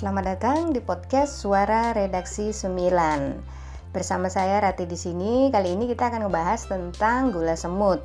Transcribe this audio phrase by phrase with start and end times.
[0.00, 3.92] Selamat datang di podcast Suara Redaksi 9.
[3.92, 5.52] Bersama saya Rati di sini.
[5.52, 8.00] Kali ini kita akan ngebahas tentang gula semut.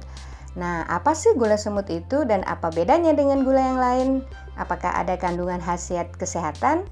[0.59, 4.09] Nah, apa sih gula semut itu dan apa bedanya dengan gula yang lain?
[4.59, 6.83] Apakah ada kandungan khasiat kesehatan?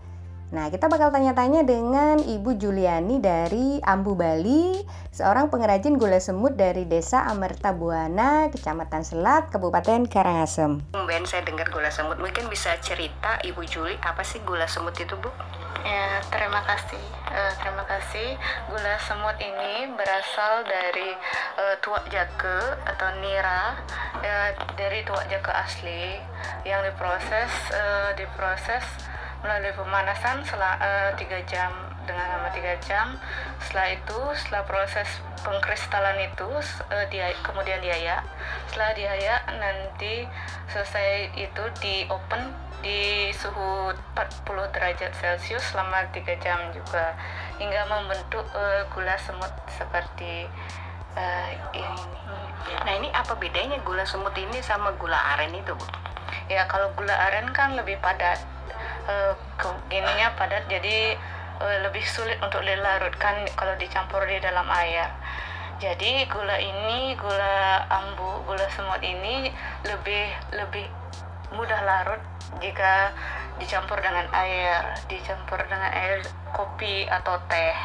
[0.54, 6.86] Nah, kita bakal tanya-tanya dengan Ibu Juliani dari Ambu Bali, seorang pengrajin gula semut dari
[6.86, 10.86] Desa Amerta Buana, Kecamatan Selat, Kabupaten Karangasem.
[11.10, 15.18] Ben saya dengar gula semut, mungkin bisa cerita Ibu Juli apa sih gula semut itu,
[15.18, 15.34] Bu?
[15.82, 17.02] Ya, terima kasih.
[17.34, 18.38] Uh, terima kasih.
[18.70, 21.18] Gula semut ini berasal dari
[21.58, 23.82] uh, tuak jake atau nira,
[24.22, 26.22] uh, dari tuak jake asli
[26.62, 28.86] yang diproses uh, diproses
[29.44, 31.72] melalui pemanasan selama uh, 3 jam
[32.08, 33.20] dengan lama 3 jam.
[33.60, 35.08] Setelah itu setelah proses
[35.44, 38.24] pengkristalan itu uh, dia kemudian diayak.
[38.72, 40.24] Setelah diayak nanti
[40.72, 47.16] selesai itu di open di suhu 40 derajat celcius selama 3 jam juga.
[47.60, 50.48] Hingga membentuk uh, gula semut seperti
[51.20, 52.06] uh, ini.
[52.84, 55.86] Nah ini apa bedanya gula semut ini sama gula aren itu bu?
[56.52, 58.53] Ya kalau gula aren kan lebih padat
[59.08, 59.34] uh,
[59.90, 61.18] gininya padat jadi
[61.60, 65.10] uh, lebih sulit untuk dilarutkan kalau dicampur di dalam air.
[65.82, 69.52] Jadi gula ini gula ambu gula semut ini
[69.84, 70.88] lebih lebih
[71.52, 72.22] mudah larut
[72.64, 73.12] jika
[73.60, 74.96] dicampur dengan air.
[75.12, 77.76] Dicampur dengan air kopi atau teh.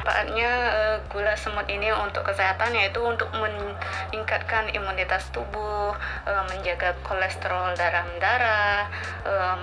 [0.00, 5.92] Manfaatnya uh, gula semut ini untuk kesehatan yaitu untuk meningkatkan imunitas tubuh
[6.24, 8.88] uh, menjaga kolesterol dalam darah
[9.28, 9.56] uh,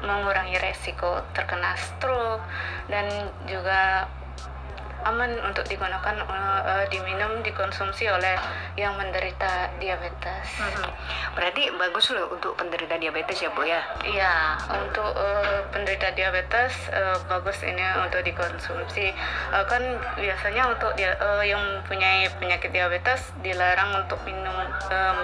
[0.00, 2.40] mengurangi resiko terkena stroke
[2.88, 4.08] dan juga
[5.06, 8.36] aman untuk digunakan uh, diminum dikonsumsi oleh
[8.76, 10.46] yang menderita diabetes.
[10.60, 10.90] Hmm.
[11.34, 13.80] Berarti bagus loh untuk penderita diabetes ya bu ya?
[14.04, 14.34] Iya
[14.70, 19.12] untuk uh, penderita diabetes uh, bagus ini untuk dikonsumsi.
[19.52, 19.82] Uh, kan
[20.18, 24.56] biasanya untuk dia uh, yang punya penyakit diabetes dilarang untuk minum
[24.90, 25.18] um,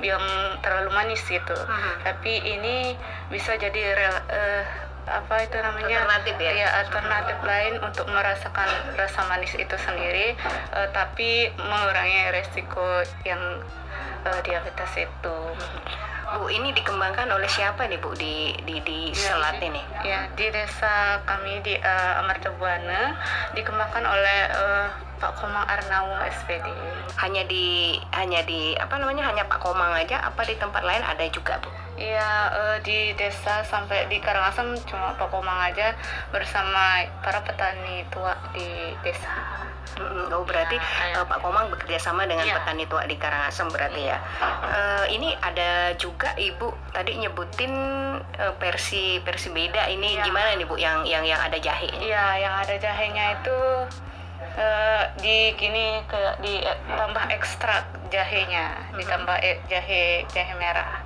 [0.00, 0.22] yang
[0.64, 1.56] terlalu manis gitu.
[1.56, 1.94] Hmm.
[2.04, 2.96] Tapi ini
[3.28, 4.64] bisa jadi rel, uh,
[5.10, 6.06] apa itu namanya?
[6.06, 10.38] Alternatif ya, ya alternatif lain untuk merasakan rasa manis itu sendiri
[10.70, 13.42] uh, tapi mengurangi resiko yang
[14.24, 15.38] uh, diabetes itu.
[16.30, 19.82] Bu ini dikembangkan oleh siapa nih Bu di di di ya, Selat ini?
[20.06, 23.18] Ya di desa kami di uh, Amarta Buana
[23.58, 26.64] dikembangkan oleh uh, Pak Komang Arnaung SPD.
[27.20, 31.22] Hanya di hanya di apa namanya hanya Pak Komang aja apa di tempat lain ada
[31.28, 31.68] juga Bu?
[32.00, 35.92] Iya uh, di desa sampai di Karangasem cuma Pak Komang aja
[36.32, 39.28] bersama para petani tua di desa.
[40.32, 42.56] Oh berarti ya, uh, Pak Komang bekerja sama dengan ya.
[42.56, 44.16] petani tua di Karangasem berarti ya.
[44.64, 47.72] Uh, ini ada juga Ibu tadi nyebutin
[48.40, 50.24] uh, versi versi beda ini ya.
[50.24, 51.92] gimana nih Bu yang yang yang ada jahe?
[52.00, 53.58] Iya yang ada jahenya itu
[54.56, 56.64] uh, di kini ke di
[56.96, 59.38] tambah ekstrak jahenya, ditambah
[59.70, 61.02] jahe jahe merah.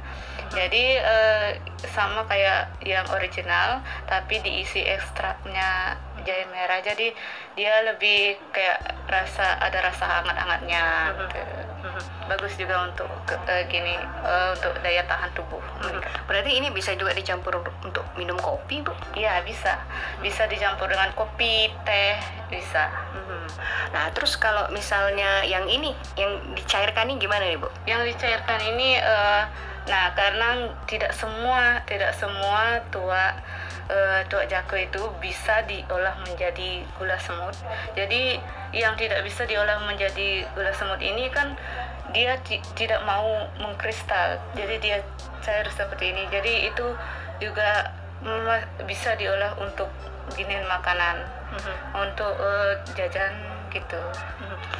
[0.55, 1.50] Jadi uh,
[1.91, 6.78] sama kayak yang original tapi diisi ekstraknya jahe merah.
[6.81, 7.10] Jadi
[7.59, 10.84] dia lebih kayak rasa ada rasa hangat-hangatnya.
[11.19, 11.73] Gitu.
[12.25, 15.61] Bagus juga untuk uh, gini uh, untuk daya tahan tubuh.
[16.25, 18.93] Berarti ini bisa juga dicampur untuk minum kopi, Bu?
[19.12, 19.81] Iya, bisa.
[20.25, 22.17] Bisa dicampur dengan kopi, teh,
[22.49, 22.89] bisa.
[23.93, 27.69] Nah, terus kalau misalnya yang ini yang dicairkan ini gimana nih, Bu?
[27.84, 29.45] Yang dicairkan ini uh,
[29.84, 33.37] Nah, karena tidak semua tidak semua tua
[33.91, 37.56] uh, tua jako itu bisa diolah menjadi gula semut.
[37.97, 38.39] Jadi
[38.75, 41.56] yang tidak bisa diolah menjadi gula semut ini kan
[42.12, 42.39] dia
[42.78, 44.39] tidak mau mengkristal.
[44.55, 44.99] Jadi dia
[45.43, 46.25] cair seperti ini.
[46.31, 46.87] Jadi itu
[47.43, 47.91] juga
[48.87, 49.91] bisa diolah untuk
[50.33, 51.21] ginian makanan,
[51.53, 51.77] mm -hmm.
[52.01, 53.34] untuk uh, jajan
[53.69, 54.01] gitu.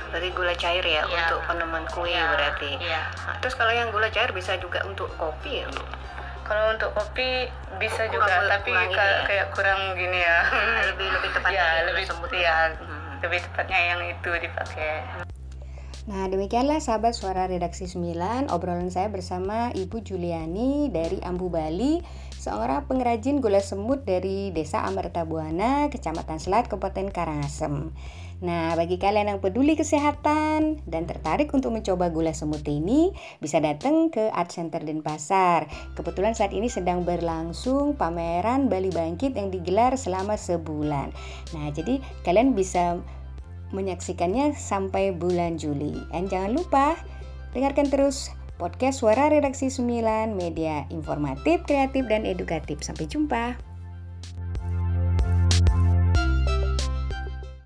[0.09, 1.27] Berarti gula cair ya, ya.
[1.27, 2.31] untuk peneman kue ya.
[2.31, 2.79] berarti.
[2.79, 3.11] Ya.
[3.27, 5.83] Nah, terus kalau yang gula cair bisa juga untuk kopi ya, Bu?
[6.45, 7.49] Kalau untuk kopi
[7.81, 9.25] bisa kurang juga, tapi kayak, ya?
[9.25, 10.39] kayak kurang gini ya.
[10.93, 12.57] lebih lebih tepatnya ya, lebih sebut ya.
[12.77, 13.17] Hmm.
[13.25, 14.93] Lebih tepatnya yang itu dipakai.
[16.05, 22.05] Nah, demikianlah sahabat suara redaksi 9 obrolan saya bersama Ibu Juliani dari Ambu Bali,
[22.37, 27.89] seorang pengrajin gula semut dari Desa Amerta Buana, Kecamatan Selat, Kabupaten Karangasem.
[28.45, 33.09] Nah, bagi kalian yang peduli kesehatan dan tertarik untuk mencoba gula semut ini,
[33.41, 35.65] bisa datang ke Art Center Denpasar.
[35.97, 41.09] Kebetulan saat ini sedang berlangsung pameran Bali Bangkit yang digelar selama sebulan.
[41.57, 43.01] Nah, jadi kalian bisa
[43.73, 45.97] menyaksikannya sampai bulan Juli.
[46.13, 47.01] Dan jangan lupa
[47.57, 48.29] dengarkan terus
[48.61, 52.85] podcast Suara Redaksi 9, media informatif, kreatif, dan edukatif.
[52.85, 53.74] Sampai jumpa.